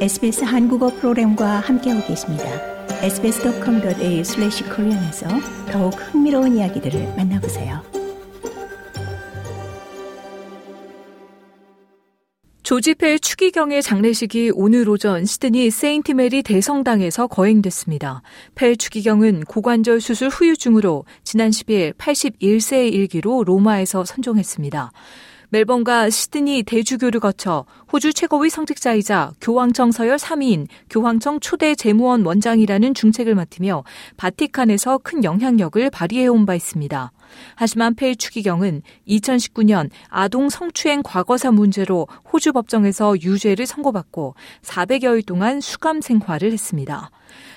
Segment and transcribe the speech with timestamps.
[0.00, 2.44] SBS 한국어 프로그램과 함께하고 계십니다.
[3.02, 5.28] sbs.com.au/korean에서
[5.70, 7.82] 더욱 흥미로운 이야기들을 만나보세요.
[12.62, 18.22] 조지 펠 추기경의 장례식이 오늘 오전 시드니 세인트 메리 대성당에서 거행됐습니다.
[18.54, 24.92] 펠 추기경은 고관절 수술 후유증으로 지난 10일 81세의 일기로 로마에서 선종했습니다.
[25.50, 33.34] 멜번과 시드니 대주교를 거쳐 호주 최고위 성직자이자 교황청 서열 3위인 교황청 초대 재무원 원장이라는 중책을
[33.34, 33.82] 맡으며
[34.16, 37.12] 바티칸에서 큰 영향력을 발휘해온 바 있습니다.
[37.54, 46.00] 하지만 페이 추기경은 2019년 아동 성추행 과거사 문제로 호주 법정에서 유죄를 선고받고 400여일 동안 수감
[46.00, 47.10] 생활을 했습니다.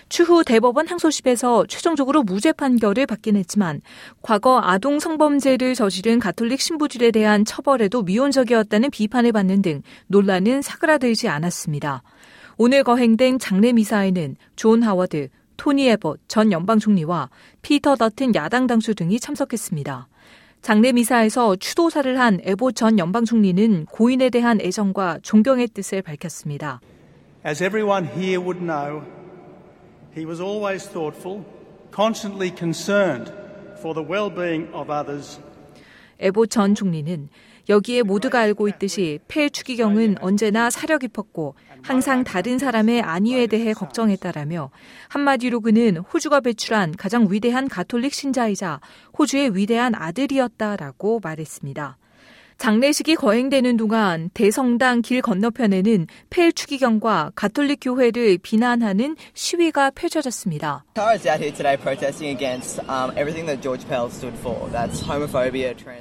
[0.10, 3.82] 추후 대법원 항소심에서 최종적으로 무죄 판결을 받긴 했지만
[4.22, 12.04] 과거 아동 성범죄를 저지른 가톨릭 신부들에 대한 처벌에도 미온적이었다는 비판을 받는 등 논란은 사그라들지 않았습니다.
[12.58, 17.30] 오늘 거행된 장례 미사에는 존 하워드, 토니 에봇 전 연방 총리와
[17.62, 20.08] 피터 더튼 야당 당수 등이 참석했습니다.
[20.62, 26.80] 장례 미사에서 추도사를 한 에봇 전 연방 총리는 고인에 대한 애정과 존경의 뜻을 밝혔습니다.
[27.46, 29.04] As everyone here would know,
[30.16, 31.44] he was always thoughtful,
[31.94, 33.32] constantly concerned
[33.80, 35.42] for the well-being of others.
[36.20, 37.28] 에보 전 총리는
[37.70, 44.70] 여기에 모두가 알고 있듯이 폐 추기경은 언제나 사려 깊었고 항상 다른 사람의 안위에 대해 걱정했다라며
[45.08, 48.82] 한마디로 그는 호주가 배출한 가장 위대한 가톨릭 신자이자
[49.18, 51.98] 호주의 위대한 아들이었다라고 말했습니다.
[52.58, 60.86] 장례식이 거행되는 동안 대성당 길 건너편에는 폐 추기경과 가톨릭 교회를 비난하는 시위가 펼쳐졌습니다.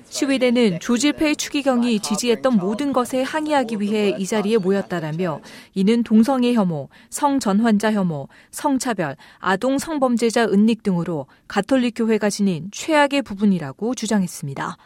[0.09, 5.41] 시위대는 조지 펠 추기경이 지지했던 모든 것에 항의하기 위해 이 자리에 모였다라며
[5.75, 13.95] 이는 동성애 혐오, 성전환자 혐오, 성차별, 아동 성범죄자 은닉 등으로 가톨릭 교회가 지닌 최악의 부분이라고
[13.95, 14.77] 주장했습니다.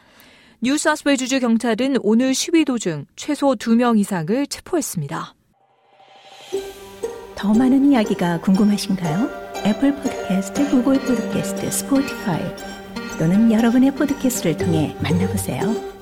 [0.62, 5.34] 뉴사우스웨일스주 경찰은 오늘 시위 도중 최소 2명 이상을 체포했습니다.
[7.34, 9.46] 더 많은 이야기가 궁금하신가요?
[9.66, 12.42] 애플 포드캐스트, 구글 포드캐스트, 스포티파이
[13.18, 15.95] 또는 여러분의 포드캐스트를 통해 만나보세요.